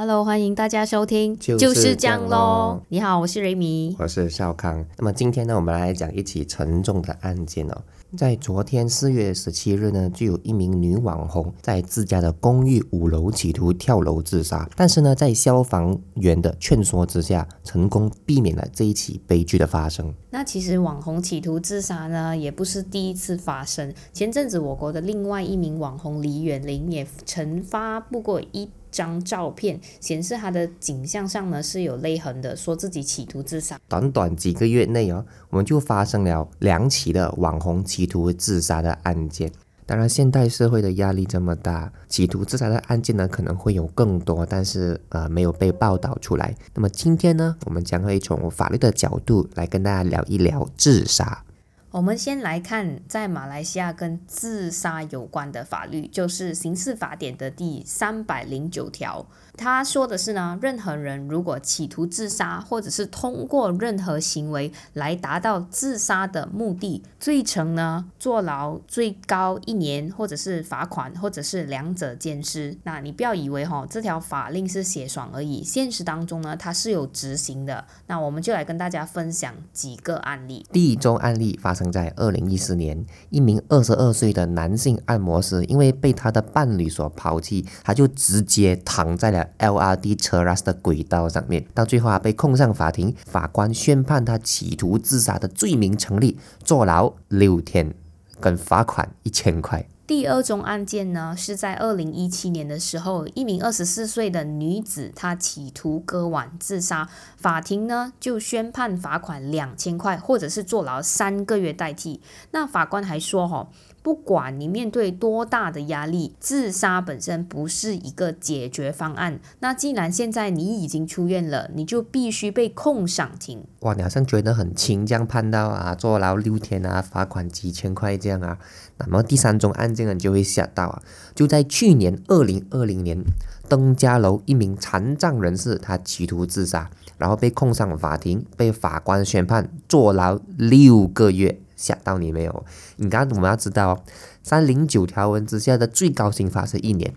[0.00, 2.80] Hello，欢迎大家收听，就是这样喽。
[2.88, 4.86] 你好，我是瑞米，我是少康。
[4.96, 7.76] 那么今天呢，我们来讲一起沉重的案件哦。
[8.16, 20.14] 在昨天四月十七日呢，就有一名女网红在自家的公寓五楼企图跳楼自杀，但是呢，在消防员的劝说之下，成功避免了这一起悲剧的发生。
[20.30, 23.92] 那其实网红企图自杀呢，也不是第一次发生。
[24.12, 28.70] 前阵子我国的另外一名网红李远林也曾发布过一。
[28.90, 33.78] 张照片显示他的颈项上呢是有勒痕的，说自己企图自杀。
[33.86, 39.52] 短短几个月内哦，我们就发生了两起的网红企图自杀的案件。
[39.88, 46.54] 当然，现代社会的压力这么大，企图自杀的案件呢可能会有更多，但是呃没有被报道出来。
[46.74, 51.42] 那么今天呢，我们将会从法律的角度来跟大家聊一聊自杀。
[51.90, 59.24] 我们先来看，在马来西亚跟自杀有关的法律，就是刑事法典的第三百零九条。
[59.58, 72.78] 他说的是呢，任何人如果企图自杀，或者是通过任何行为来达到自杀的目的，罪成呢，坐牢最高一年，或者是罚款，或者是两者兼施。
[72.84, 77.84] 那你不要以为哈，这条法令是写爽而已，现实当中呢，它是有执行的。
[78.06, 80.64] 那我们就来跟大家分享几个案例。
[80.72, 89.47] 第一宗案例发生在二零一四年，一名二十二岁的男性按摩师，因为被他的伴侣所抛弃，他就直接躺在了。
[89.58, 97.94] LRD 车 RUS 的轨道上面，到最后啊被控上法庭，法官宣判他企图自杀的罪名成立，坐牢六天，
[98.40, 99.86] 跟罚款一千块。
[100.06, 112.22] 第二宗案件呢，是在二零一七年的时候，一名二十四岁的女子她企图割腕自杀，法庭呢就宣判罚款两千块，或者是坐牢三个月代替。
[112.52, 113.68] 那法官还说哈。
[114.02, 119.40] 不管你面对多大的压力，自杀本身不是一个解决方案。
[119.60, 123.64] 那既然现在你已经出院了，你就必须被控上庭。
[123.80, 128.58] 哇，你好像觉得很轻，这样判到啊，坐牢六天啊，罚款几千块这样啊。
[128.98, 131.02] 那么第三宗案件呢，就会吓到啊，
[131.34, 133.22] 就在去年二零二零年，
[133.68, 141.60] 登嘉楼一名残障人士他企图自杀，然后被控上法庭，被法官宣判坐牢六个月。
[141.78, 142.64] 吓到你没有？
[142.96, 144.04] 你刚刚我们要知道，
[144.42, 147.14] 三零九条文之下的最高刑罚是一年，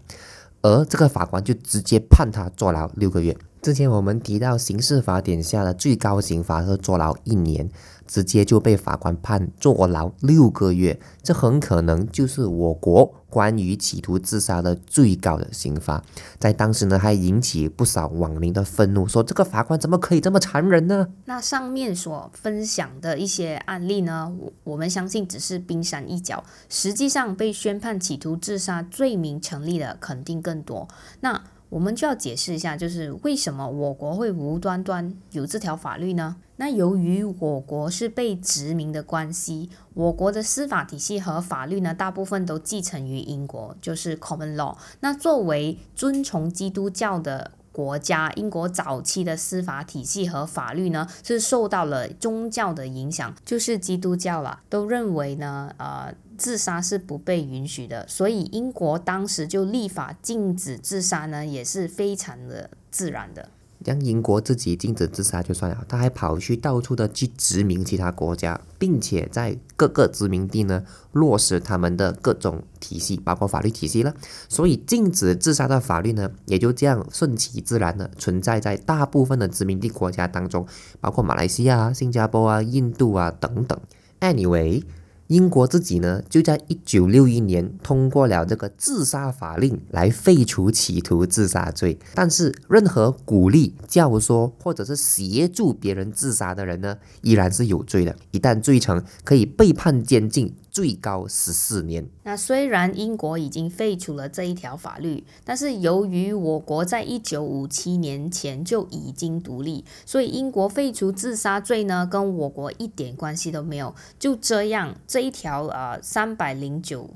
[0.62, 3.36] 而这个法官就直接判他坐牢六个月。
[3.62, 7.70] 之前我们提到刑事法典下的最高刑罚是坐牢一年。
[8.12, 16.04] 直接就被法官判坐牢六个月，这很可能就是我国关于企图自杀的最高的刑罚。
[16.38, 21.08] 在当时呢，还引起不少网民的愤怒，说这个法官怎么可以这么残忍呢？
[21.24, 30.86] 那上面所分享的一些案例呢，我我们相信只是冰山一角，实际上被宣判企图自杀罪名成立的肯定更多。
[31.22, 36.36] 那我们就要解释一下，就是为什么我国会无端端有这条法律呢？
[36.62, 44.78] 那由于我国是被殖民的关系，我国的司法体系和法律呢，大部分都继承于英国，就是 common law。
[45.00, 56.14] 那作为遵从基督教的国家，英国早期的司法体系和法律呢，是受到了宗教的影响，就是基督教了，都认为呢，呃。
[56.38, 63.50] 自杀是不被允许的，所以英国当时就立法禁止自杀呢，也是非常的自然的。
[63.86, 74.14] 让英国自己禁止自杀就算了，他还跑去到处的去殖民其他国家，并且在各个殖民地呢落实他们的各种体系，包括法律体系了。
[74.48, 80.66] 所以禁止自杀的法律呢，也就这样顺其自然的存在在大部分的殖民地国家当中，
[81.00, 83.80] 包括马来西亚、新加坡啊、印度啊等等。
[84.20, 84.84] Anyway。
[85.32, 91.98] 英国自己呢，就在一九六一年通过了这个自杀法令，来废除企图自杀罪。
[92.14, 98.14] 但是，任何鼓励、教唆或者是协助别人自杀的人呢，依然是有罪的。
[98.32, 100.54] 一旦罪成，可以被判监禁。
[100.72, 102.08] 最高十四年。
[102.24, 113.94] 那虽然英国已经废除了这一条法律，但是由于我国在一九五七年前就已经独立，所以英国废除自杀罪呢，跟我国一点关系都没有。
[114.18, 117.10] 就这样，这一条呃三百零九。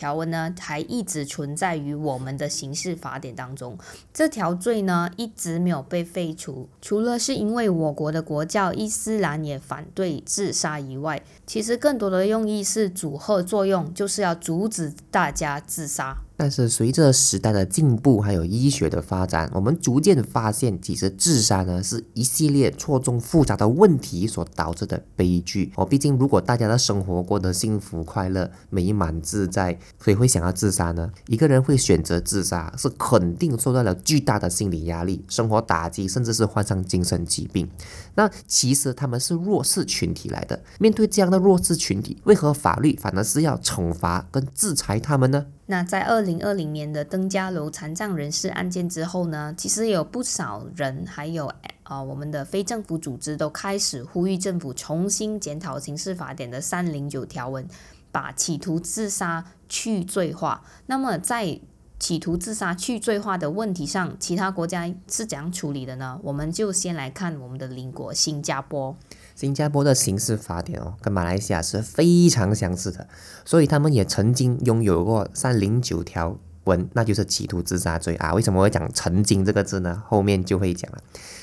[0.00, 3.76] 条文呢，还一直存在于我们的刑事法典当中。
[4.14, 6.70] 这条罪呢，一直没有被废除。
[6.80, 16.16] 除了是因为我国的国教伊斯兰也反对自杀以外，其实更多的用意是阻吓作用，就是要阻止大家自杀。
[16.40, 25.70] 但是随着时代的进步，还有医学的发展，我们逐渐发现，其实自杀呢是一系列错综复杂的问题所导致的悲剧。
[25.76, 31.10] 哦，毕竟如果大家的生活过得幸福快乐、美满自在，谁会想要自杀呢？
[31.26, 37.68] 一个人会选择自杀，是肯定受到了巨大的心理压力、生活打击，甚至是患上精神疾病。
[38.14, 45.44] 那其实他们是弱势群体来的，面对这样的弱势群体，为何法律反而是要惩罚跟制裁他们呢？
[45.70, 51.48] 那在二零二零年的登嘉楼残障人士案件之后呢，其实有不少人，还有
[51.84, 57.64] 啊我们的非政府组织都开始呼吁政府重新检讨刑事法典的三零九条文，
[58.10, 60.64] 把企图自杀去罪化。
[60.86, 61.60] 那么在
[62.00, 66.18] 企图自杀去罪化的问题上，其他国家是怎样处理的呢？
[66.24, 68.96] 我们就先来看我们的邻国新加坡。
[69.40, 73.08] 新加坡的刑事法典哦，跟马来西亚是非常相似的，
[73.42, 78.34] 所以他们也曾经拥有过三零九条文，那就是企图自杀罪啊。
[78.34, 80.02] 为什么会讲“曾经”这个字呢？
[80.06, 80.98] 后面就会讲了。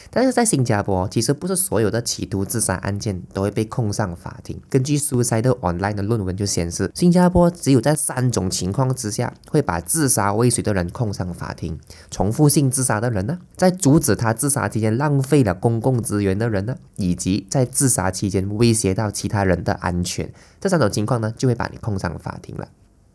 [0.10, 4.60] 但是在新加坡，其实不是所有的企图自杀案件都会被控上法庭。
[4.70, 20.32] 根据 Suicide Online 的论文就显示，新加坡只有在三种情况之下会把自杀未遂的人控上法庭：重复性自杀的人呢，在阻止他自杀期间浪费了公共资源的人呢，以及在自杀期间威胁到其他人的安全。
[20.60, 22.68] 这三种情况呢，就会把你控上法庭了。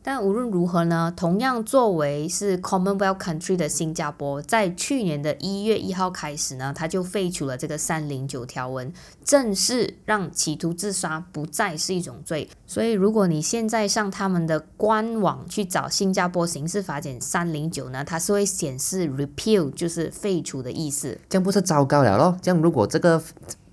[0.02, 8.92] 但无论如何呢，同样作为是 Commonwealth country 的新加坡，在去年的一月一号开始呢，它就废除了这个三零九条文，
[9.24, 12.48] 正式让企图自杀不再是一种罪。
[12.66, 21.18] 所以，如果你现在上他们的官网去找新加坡刑事法典三零九呢，它是会显示 repeal，就是废除的意思。
[21.28, 22.36] 这样不是糟糕了咯？
[22.42, 23.22] 这样如果这个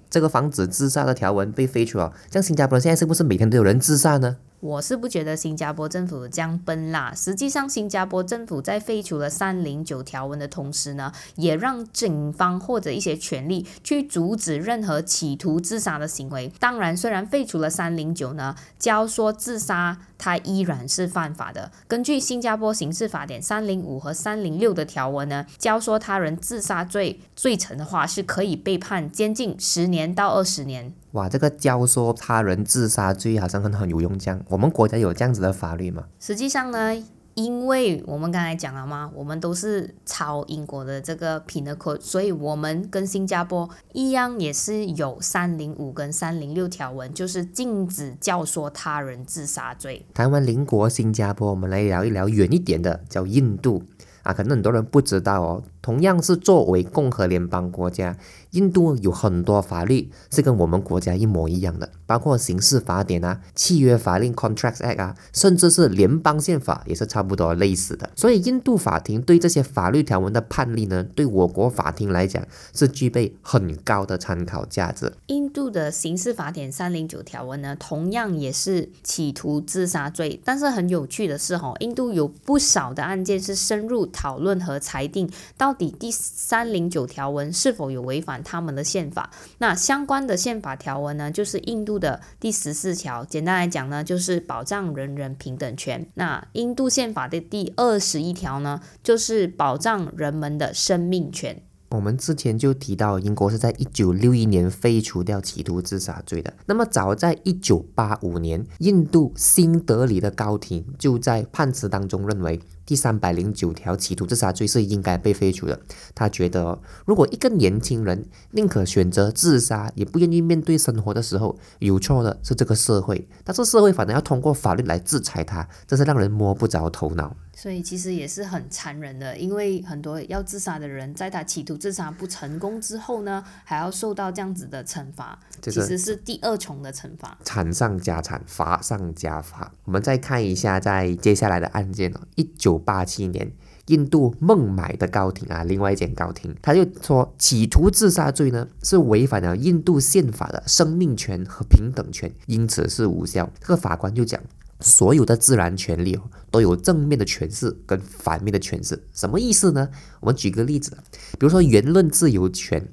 [0.10, 4.38] 这个防止自杀的条文被废除了，这样新加坡现在是不是每天都有人自杀呢？
[4.60, 7.14] 我是不觉得新加坡政府这样笨啦。
[7.16, 16.52] 实际上，新加坡政府在废除了三零九条文的同时呢，也让警方或者一些权力去阻止任何企图自杀的行为。
[16.60, 21.72] 当然，虽然废除了三零九呢，教唆自杀它依然是犯法的。
[21.88, 30.94] 根据新加坡刑事法典三零五和三零六的条文呢，教唆他人自杀罪罪成的话，是可以被判监禁十年到二十年。
[31.14, 36.04] 哇，这个教唆他人自杀罪好像很很有用，这样我们国家有这样子的法律吗？
[36.20, 36.96] 实际上呢，
[37.40, 50.06] 因为我们刚才讲了嘛，我们都是抄英国的这个 Penal Code，所以我们跟新加坡一样，也是有三零五跟三零六条文，就是禁止教唆他人自杀罪。
[50.14, 53.84] 台湾邻国新加坡，我们来聊一聊远一点的，叫印度
[54.24, 55.64] 啊，可能很多人不知道哦。
[55.82, 58.18] 同样是作为共和联邦国家，
[58.52, 68.10] 印度有很多法律是跟我们国家一模一样的，包括刑事法典啊、契约法令 （Contracts Act） 啊，甚至是联邦宪法也是差不多类似的。
[68.16, 75.14] 所以，印度法庭对这些法律条文的判例呢，对我国法庭来讲是具备很高的参考价值。
[75.28, 85.70] 印度的刑事法典三零九条文呢，同样也是企图自杀罪，但是很有趣的是，哈，印度有不少的案件是深入讨论和裁定到。
[85.70, 89.30] 到底第三零九条文是否有违反他们的宪法？
[89.60, 91.32] 那相关的宪法条文呢？
[91.32, 96.08] 就是印度的第十四条，简单来讲呢，就是保障人人平等权。
[96.16, 101.62] 那印度宪法的第二十一条呢，就是保障人们的生命权。
[101.92, 106.54] 我们之前就提到，英国是在一九六一年废除掉企图自杀罪的。
[106.68, 112.60] 那么早在一九八五年，印度新德里的高庭就在判词当中认为。
[112.90, 115.80] 第三百零九条企图自杀罪是应该被废除的。
[116.16, 127.36] 他觉得，如果一个年轻人宁可选择自杀，也不愿意面对生活的时候，有错的是这个社会，但是社会反而要通过法律来制裁他，真是让人摸不着头脑。
[127.62, 139.74] 所以其实也是很残忍的，因为很多要自杀的人，在他企图自杀不成功之后呢，还要受到这样子的惩罚，其实是第二重的惩罚，惨上加惨，罚上加罚。
[139.84, 143.52] 我们再看一下，在接下来的案件哦，一九八七年，
[143.88, 153.50] 印度孟买的高庭啊，另外一间高庭，他就说企图自杀罪呢是违反了印度宪法的生命权和平等权，因此是无效。
[153.60, 154.42] 这个法官就讲。
[154.80, 156.18] 所有的自然权利，
[156.50, 159.90] 都有正面的诠释跟反面的诠释，什么意思呢？
[160.22, 160.98] 我们举个例子，
[161.32, 162.88] 比如说言论自由权，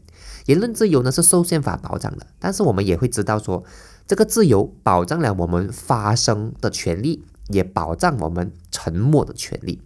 [0.47, 3.63] 言论自由呢是受宪法保障的，但是我们也会知道说，
[4.07, 9.81] 这个自由保障了我们发声的权利，也保障我们沉默的权利。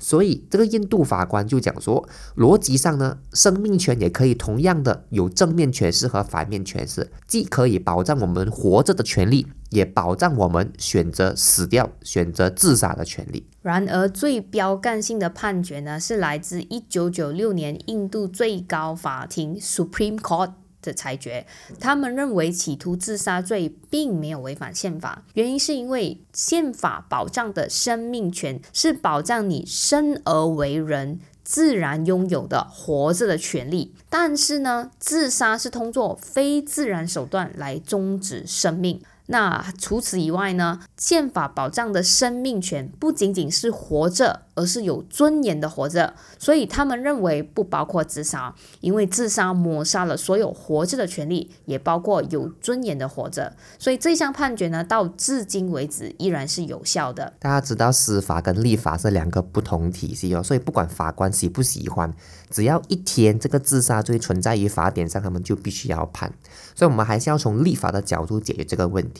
[0.00, 13.46] 所以这个印度法官就讲说，逻辑上呢，生命权也可以同样的有正面诠释和反面诠释，既可以保障我们活着的权利，也保障我们选择死掉、选择自杀的权利。
[13.62, 20.52] 然而，最标杆性的判决呢，是来自一九九六年印度最高法庭 （Supreme Court）。
[20.82, 21.46] 的裁决，
[21.78, 39.00] 他们认为企图自杀罪并没有违反宪法，原因是因为宪法保障的生命权是保障你生而为人自然拥有的活着的权利，但是呢，自杀是通过非自然手段来终止生命。
[39.30, 40.80] 那除此以外呢？
[40.96, 46.14] 宪法保障的生命权不仅仅是活着，而是有尊严的活着。
[46.36, 53.54] 所以他们认为不包括自杀，因为自杀抹杀了所有活着的权利，也包括有尊严的活着。
[53.78, 57.32] 所以这项判决呢，到至今为止依然是有效的。
[57.38, 62.12] 大家知道司法跟立法是两个不同体系哦，所以不管法官喜不喜欢，
[62.50, 66.32] 只要一天这个自杀罪存在于法典上，他们就必须要判。
[66.74, 69.19] 所以，我们还是要从立法的角度解决这个问题。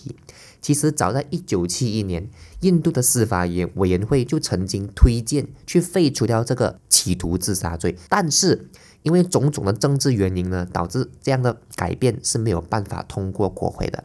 [0.61, 2.29] 其实，早在一九七一年，
[2.61, 8.69] 印度的司法员委员会就曾经推荐去废除掉这个企图自杀罪，但是
[9.03, 14.05] 因为种种的政治原因呢，导致这样的改变是没有办法通过国会的。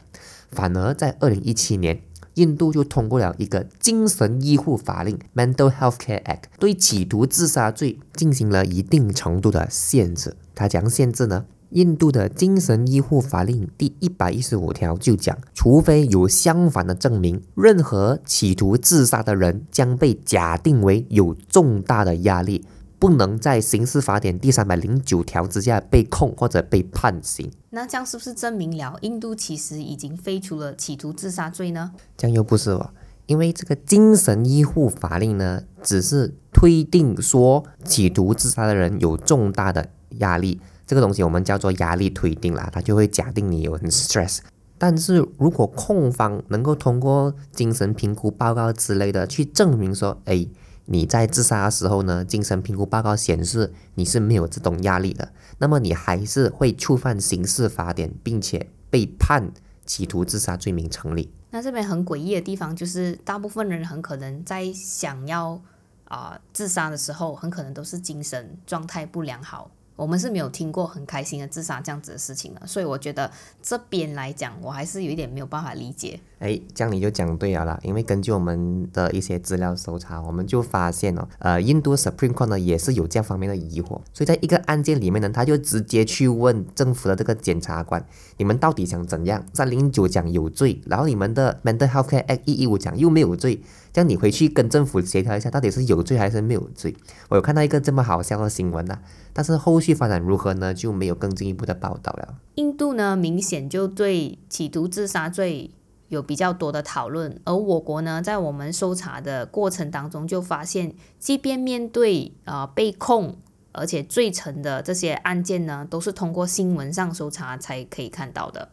[0.50, 2.00] 反而在二零一七年，
[2.34, 10.36] 印度就通过了一个精神医护法令 （Mental Health Care Act），对企图自杀罪进行了一定程度的限制。
[10.54, 11.44] 它将限制呢？
[11.70, 22.64] 印度的精神医护法令第一百一十五条就讲，除非有相反的证明，任何企图自杀的人将被假定为有重大的压力，
[22.98, 27.50] 不能在刑事法典第三百零九条之下被控或者被判刑。
[27.70, 31.92] 那这样是不是证明了印度其实已经废除了企图自杀罪呢？
[32.16, 32.90] 这样又不是哦，
[33.26, 40.60] 因为这个精神医护法令呢，只是推定说企图自杀的人有重大的压力。
[40.86, 44.38] 这个东西我们叫做压力推定啦，它就会假定你有很 stress。
[44.78, 50.46] 但是如果控方能够通过精神评估报告之类的去证明说，哎，
[50.84, 59.50] 你在自杀的时候呢，精神评估报告显示你是没有这种压力的，那么你还是会触犯刑事法典，并且被判
[59.86, 61.32] 企图自杀罪名成立。
[61.50, 65.58] 那这边很诡异的地方就是，大部分人很可能在想要
[66.04, 69.70] 啊自杀的时候，很可能都是精神状态不良好。
[69.96, 73.30] 我们是没有听过很开心的自杀这样子的事情的，所以我觉得
[73.62, 76.20] 这边来讲，我还是有一点没有办法理解。
[76.38, 88.04] 哎，这样你就讲对了啦，因为根据我们的一些资料搜查，我们就发现哦，呃，印度 Supreme Court 呢也是有这方面的疑惑，所以在一个案件里面呢，他就直接去问政府的这个检察官，
[88.36, 89.44] 你们到底想怎样？
[89.54, 93.62] 三零九讲有罪，然后你们的 Mental Health Act 一一五讲又没有罪。
[93.96, 96.94] 这样你回去跟政府协调一下，到底是有罪还是没有罪？
[97.30, 98.98] 我有看到一个这么好笑的新闻呐，
[99.32, 100.74] 但是后续发展如何呢？
[100.74, 102.34] 就没有更进一步的报道了。
[102.56, 105.70] 印度呢，明显就对企图自杀罪
[106.08, 113.38] 有比较多的讨论，而我国呢，在我们搜查的过程当中就发现，即便面对啊被控
[113.72, 118.68] 而且罪成的这些案件呢，都是通过新闻上搜查才可以看到的。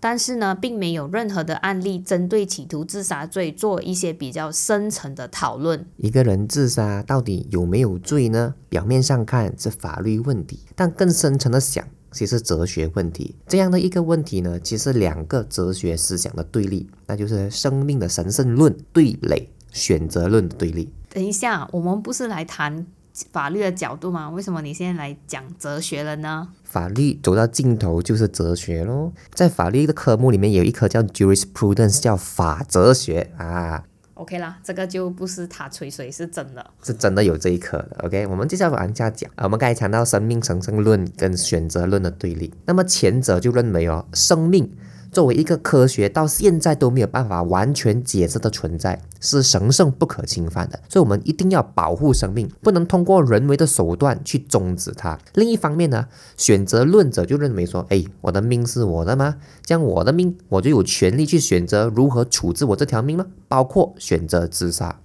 [0.00, 5.86] 但是呢，并没有任何的案例针对企图自杀罪做一些比较深层的讨论。
[5.98, 8.54] 一个人自杀到底有没有罪呢？
[8.70, 13.36] 表面上看是法律问题，但更深层的想，其实哲学问题。
[13.46, 20.90] 这样的一个问题呢，其实两个哲学思想的对立，那就是生命的神圣论对垒，选择论的对立。
[21.10, 22.86] 等一下，我们不是来谈。
[23.32, 24.30] 法律的角度嘛？
[24.30, 26.48] 为什么你现在来讲哲学了呢？
[26.64, 29.12] 法律走到尽头就是哲学喽。
[29.34, 33.84] 在法律的科目里面有一科叫 jurisprudence，叫法哲学啊。
[34.14, 37.96] OK 啦，这个就不是他吹水，是真的，是真的有这一科的。
[38.04, 39.30] OK，我们接下来往下讲。
[39.38, 44.70] 我们刚才谈到生命神圣论跟选择论的对立，那么前者就认为哦，生命。
[45.12, 55.18] 作为一个科学，到现在都没有办法完全解释的存在，是神圣不可侵犯的，所以我们一定要保护生命，不能通过人为的手段去终止它。
[55.34, 59.36] 另一方面呢，选择论者就认为说，哎，我的命是我的吗？
[59.64, 63.26] 这样我的命，我就有权利去选择如何处置我这条命吗？
[63.48, 65.00] 包括选择自杀。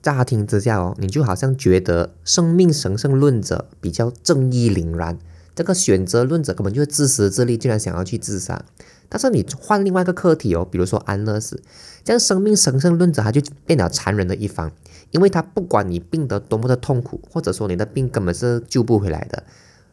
[0.00, 5.18] 乍听之下哦，你就好像觉得生命神圣论者比较正义凛然，
[5.54, 8.64] 这个选择论者根本就是自私自利，竟然想要去自杀。
[9.08, 11.62] 但是你换另外一个课题哦，比如说安乐死，
[12.02, 14.72] 这样生命神圣论者他就变了残忍的一方，
[15.10, 19.44] 因为他不管你病得多么的痛苦，或者说你的病根本是救不回来的，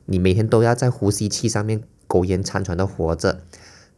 [0.06, 3.41] 你每天都要在呼吸器上面苟延残喘的活着，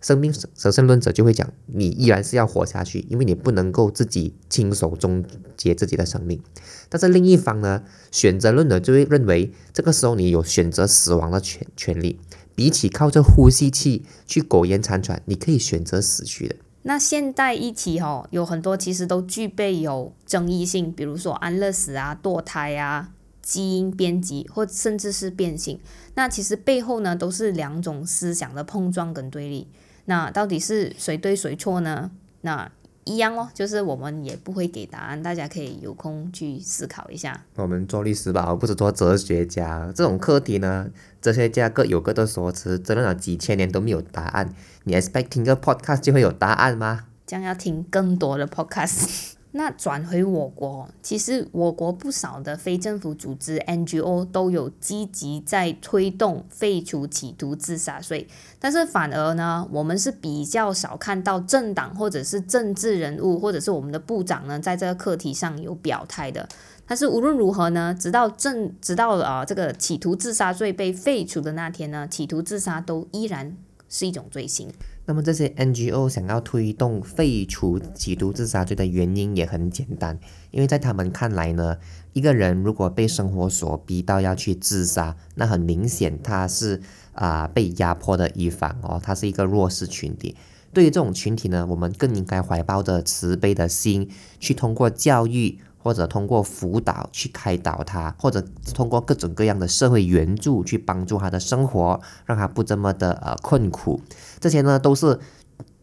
[0.01, 5.23] 生命神圣论者就会讲，你依然是要活下去，因为你不能够自己亲手终
[5.55, 6.41] 结自己的生命。
[6.89, 12.19] 但是另一方呢，选择论者就会认为，这个时候你有选择死亡的权权利，
[12.55, 16.55] 比起靠着呼吸器去苟延残喘，你可以选择死去的。
[16.83, 23.09] 那现代议题哦，有很多其实都具备有争议性，比如说安乐死啊、堕胎啊。
[23.43, 25.77] 基因编辑或甚至是变性，
[26.15, 29.67] 那其实背后呢都是两种思想的碰撞跟对立。
[30.05, 32.09] 那到底是谁对谁错呢？
[32.39, 32.71] 那
[33.05, 37.43] 一样哦，就是我们也不会给答案，大家可以有空去思考一下。
[37.55, 39.91] 我们做律师吧，不是做哲学家。
[39.95, 40.87] 这种课题呢，
[41.21, 44.53] 哲学家各有各的说辞，争论了几千年都没有答案。
[44.85, 47.05] 你 expect 听个 podcast 就会有答案吗？
[47.25, 49.33] 将要听更多的 podcast。
[49.55, 58.27] 那转回我国，其实我国不少的非政府组织 NGO 都有积极在推动废除企图自杀税，
[58.59, 66.49] 但是反而呢，我们是比较少看到政党或者是政治人物或者是我们的部长呢，在这个课题上有表态的。
[66.87, 73.55] 但是无论如何呢，直到政直到啊这个企图自杀罪被废除的那天呢，企图自杀都依然
[73.87, 74.69] 是一种罪行。
[75.05, 80.17] 那么这些 NGO 想要推动废除企图自杀罪的原因也很简单，
[80.51, 81.77] 因为在他们看来呢，
[82.13, 86.81] 一个人如果被生活所逼到要去自杀，那很明显他是
[87.13, 90.35] 啊被压迫的一方哦，他是一个弱势群体。
[90.71, 95.59] 对于这种群体呢，我们更应该怀抱着慈悲的心，去通过教育。
[95.83, 98.41] 或者通过辅导去开导他，或者
[98.73, 103.99] 通过各种各样的社会援助去帮助他的生活，让他不这么的呃困苦。
[104.39, 105.19] 这些呢都是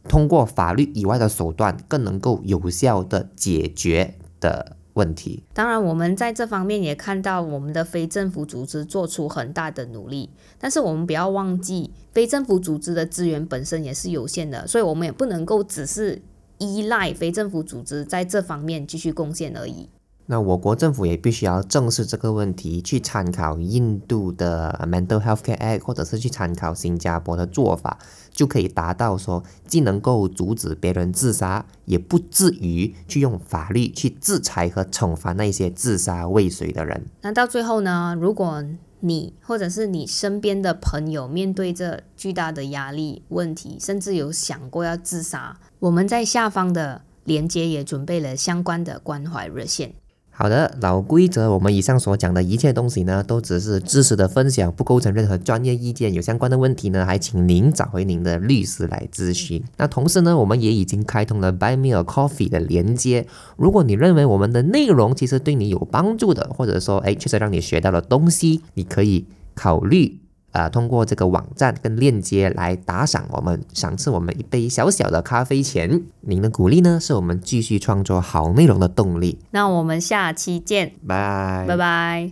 [0.09, 5.45] 通过法律以外的手段更能够有效的解决的问题。
[5.53, 16.23] 当然，我们在这方面也看到我们的非政府组织做出很大的努力，但是我们不要忘记，非政府组织的资源本身也是有限的，所以我们也不能够只是。
[16.61, 19.89] 依赖非政府组织在这方面继续贡献而已。
[20.27, 27.99] 那我国政府也必须要正视这个问题，去参考印度的 Mental Health Care Act，或者是去参考新加坡的做法，
[28.31, 37.07] 就可以达到说，既能够阻止别人自杀，也不至于去用法律去制裁和惩罚那些自杀未遂的人。
[37.23, 38.17] 那到最后呢？
[38.21, 38.65] 如果
[39.01, 49.95] 你或者是你身边的朋友面对这巨大的压力问题，甚至有想过要自杀，我们在下方的链接也准备了相关的关怀热线。
[50.43, 56.15] 好的，老规则，我们以上所讲的一切东西呢，都只是知识的分享，不构成任何专业意见。
[56.15, 59.63] 有相关的问题呢，还请您找回您的律师来咨询。
[59.77, 63.27] 那同时呢，我们也已经开通了 Buy Me a Coffee 的连接。
[63.59, 70.21] 如果你认为我们的内容其实对你有帮助的，或者说哎确实让你学到了东西，你可以考虑。
[70.53, 76.03] 啊，通过这个网站跟链接来打赏我们，赏赐我们一杯小小的咖啡钱。
[76.21, 79.39] 您的鼓励呢，是我们继续创作好内容的动力。
[79.53, 82.29] 那我们下期见，拜拜拜。